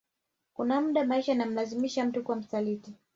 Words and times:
Kuna 0.53 0.81
muda 0.81 1.05
maisha 1.05 1.31
yanamlazimisha 1.31 2.05
mtu 2.05 2.23
kuwa 2.23 2.37
msaliti 2.37 2.93